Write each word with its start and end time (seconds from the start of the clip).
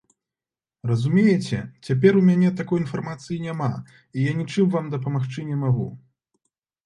Разумееце, 0.91 1.57
цяпер 1.89 2.13
у 2.21 2.23
мяне 2.29 2.49
такой 2.61 2.81
інфармацыі 2.85 3.37
няма, 3.47 3.69
і 4.21 4.25
я 4.29 4.33
нічым 4.41 4.71
вам 4.77 4.85
дапамагчы 4.95 5.45
не 5.51 5.57
магу. 5.65 5.87